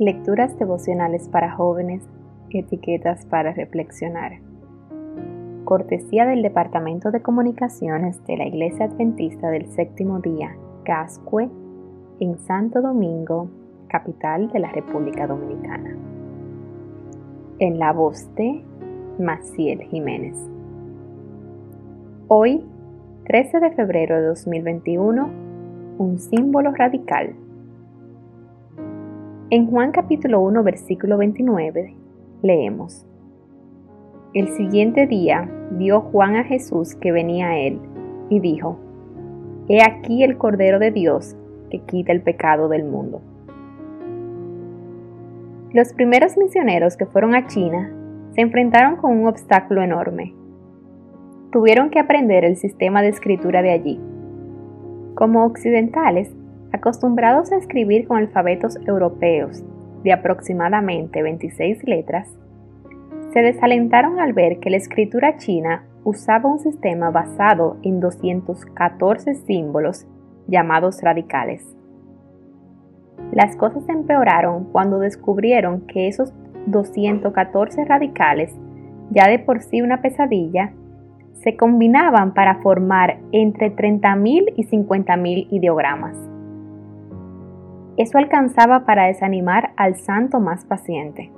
[0.00, 2.02] Lecturas devocionales para jóvenes,
[2.48, 4.40] etiquetas para reflexionar.
[5.64, 11.50] Cortesía del Departamento de Comunicaciones de la Iglesia Adventista del Séptimo Día, Cascue,
[12.18, 13.50] en Santo Domingo,
[13.88, 15.94] capital de la República Dominicana.
[17.58, 18.64] En la voz de
[19.18, 20.38] Maciel Jiménez.
[22.28, 22.64] Hoy,
[23.26, 25.28] 13 de febrero de 2021,
[25.98, 27.34] un símbolo radical
[29.52, 31.96] en Juan capítulo 1 versículo 29
[32.40, 33.04] leemos,
[34.32, 37.80] El siguiente día vio Juan a Jesús que venía a él
[38.28, 38.78] y dijo,
[39.68, 41.36] He aquí el Cordero de Dios
[41.68, 43.22] que quita el pecado del mundo.
[45.72, 47.92] Los primeros misioneros que fueron a China
[48.36, 50.32] se enfrentaron con un obstáculo enorme.
[51.50, 54.00] Tuvieron que aprender el sistema de escritura de allí.
[55.16, 56.32] Como occidentales,
[56.72, 59.64] Acostumbrados a escribir con alfabetos europeos
[60.04, 62.28] de aproximadamente 26 letras,
[63.32, 70.06] se desalentaron al ver que la escritura china usaba un sistema basado en 214 símbolos
[70.46, 71.76] llamados radicales.
[73.32, 76.32] Las cosas empeoraron cuando descubrieron que esos
[76.66, 78.54] 214 radicales,
[79.10, 80.72] ya de por sí una pesadilla,
[81.42, 86.29] se combinaban para formar entre 30.000 y 50.000 ideogramas.
[88.00, 91.30] Eso alcanzaba para desanimar al santo más paciente.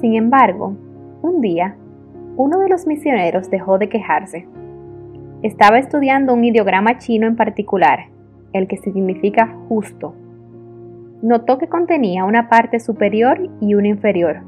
[0.00, 0.76] Sin embargo,
[1.22, 1.76] un día,
[2.36, 4.48] uno de los misioneros dejó de quejarse.
[5.44, 8.08] Estaba estudiando un ideograma chino en particular,
[8.52, 10.12] el que significa justo.
[11.22, 14.40] Notó que contenía una parte superior y una inferior.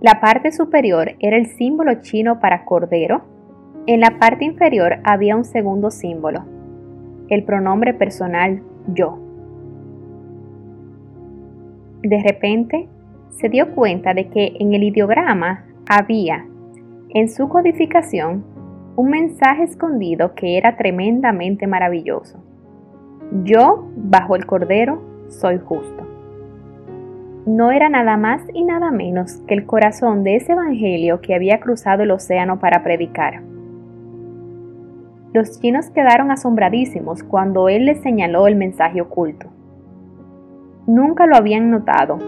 [0.00, 3.24] La parte superior era el símbolo chino para cordero.
[3.88, 6.44] En la parte inferior había un segundo símbolo,
[7.28, 8.62] el pronombre personal
[8.94, 9.25] yo.
[12.06, 12.88] De repente,
[13.30, 16.46] se dio cuenta de que en el ideograma había,
[17.08, 18.44] en su codificación,
[18.94, 22.38] un mensaje escondido que era tremendamente maravilloso.
[23.42, 26.06] Yo, bajo el Cordero, soy justo.
[27.44, 31.58] No era nada más y nada menos que el corazón de ese Evangelio que había
[31.58, 33.42] cruzado el océano para predicar.
[35.32, 39.48] Los chinos quedaron asombradísimos cuando él les señaló el mensaje oculto.
[40.86, 42.18] Nunca lo habían notado,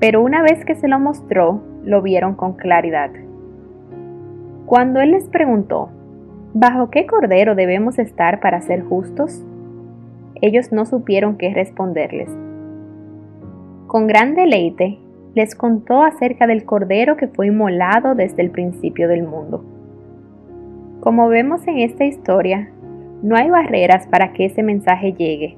[0.00, 3.12] pero una vez que se lo mostró, lo vieron con claridad.
[4.66, 5.90] Cuando él les preguntó,
[6.54, 9.44] ¿bajo qué cordero debemos estar para ser justos?
[10.40, 12.30] Ellos no supieron qué responderles.
[13.86, 14.98] Con gran deleite,
[15.36, 19.64] les contó acerca del cordero que fue inmolado desde el principio del mundo.
[20.98, 22.70] Como vemos en esta historia,
[23.22, 25.56] no hay barreras para que ese mensaje llegue,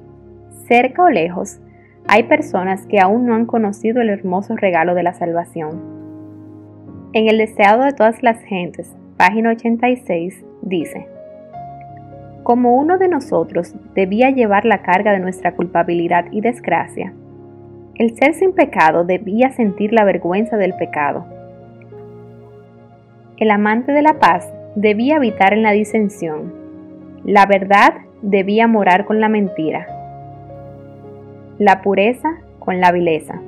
[0.67, 1.59] cerca o lejos,
[2.07, 5.81] hay personas que aún no han conocido el hermoso regalo de la salvación.
[7.13, 11.07] En el deseado de todas las gentes, página 86, dice,
[12.43, 17.13] Como uno de nosotros debía llevar la carga de nuestra culpabilidad y desgracia,
[17.95, 21.25] el ser sin pecado debía sentir la vergüenza del pecado.
[23.37, 26.53] El amante de la paz debía habitar en la disensión.
[27.23, 29.94] La verdad debía morar con la mentira
[31.57, 33.41] la pureza con la vileza.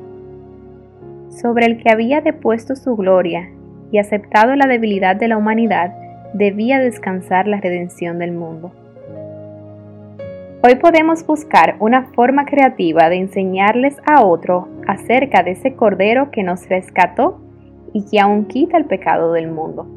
[1.30, 3.50] Sobre el que había depuesto su gloria
[3.92, 5.94] y aceptado la debilidad de la humanidad,
[6.34, 8.72] debía descansar la redención del mundo.
[10.64, 16.44] Hoy podemos buscar una forma creativa de enseñarles a otro acerca de ese Cordero que
[16.44, 17.42] nos rescató
[17.94, 19.97] y que aún quita el pecado del mundo.